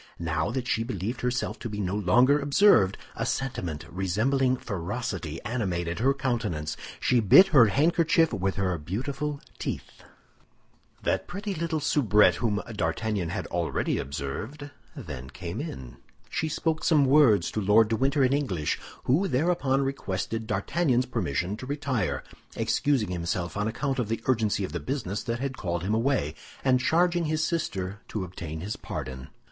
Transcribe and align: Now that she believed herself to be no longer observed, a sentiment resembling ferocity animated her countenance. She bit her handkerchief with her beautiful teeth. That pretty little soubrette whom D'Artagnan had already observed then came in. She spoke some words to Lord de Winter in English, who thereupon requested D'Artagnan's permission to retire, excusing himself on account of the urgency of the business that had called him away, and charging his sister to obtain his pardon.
Now 0.17 0.49
that 0.49 0.67
she 0.67 0.81
believed 0.83 1.21
herself 1.21 1.59
to 1.59 1.69
be 1.69 1.79
no 1.79 1.95
longer 1.95 2.39
observed, 2.39 2.97
a 3.15 3.23
sentiment 3.23 3.85
resembling 3.87 4.57
ferocity 4.57 5.39
animated 5.43 5.99
her 5.99 6.11
countenance. 6.15 6.75
She 6.99 7.19
bit 7.19 7.49
her 7.49 7.67
handkerchief 7.67 8.33
with 8.33 8.55
her 8.55 8.75
beautiful 8.79 9.41
teeth. 9.59 10.01
That 11.03 11.27
pretty 11.27 11.53
little 11.53 11.79
soubrette 11.79 12.37
whom 12.37 12.63
D'Artagnan 12.73 13.29
had 13.29 13.45
already 13.45 13.99
observed 13.99 14.71
then 14.95 15.29
came 15.29 15.61
in. 15.61 15.97
She 16.31 16.49
spoke 16.49 16.83
some 16.83 17.05
words 17.05 17.51
to 17.51 17.61
Lord 17.61 17.87
de 17.89 17.95
Winter 17.95 18.23
in 18.23 18.33
English, 18.33 18.79
who 19.03 19.27
thereupon 19.27 19.83
requested 19.83 20.47
D'Artagnan's 20.47 21.05
permission 21.05 21.55
to 21.57 21.67
retire, 21.67 22.23
excusing 22.55 23.11
himself 23.11 23.55
on 23.55 23.67
account 23.67 23.99
of 23.99 24.09
the 24.09 24.23
urgency 24.25 24.63
of 24.63 24.71
the 24.71 24.79
business 24.79 25.21
that 25.25 25.39
had 25.39 25.57
called 25.57 25.83
him 25.83 25.93
away, 25.93 26.33
and 26.65 26.79
charging 26.79 27.25
his 27.25 27.43
sister 27.43 27.99
to 28.07 28.23
obtain 28.23 28.61
his 28.61 28.75
pardon. 28.75 29.27